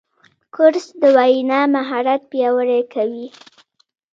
کورس 0.55 0.87
د 1.01 1.03
وینا 1.17 1.61
مهارت 1.75 2.21
پیاوړی 2.31 2.81
کوي. 2.93 3.27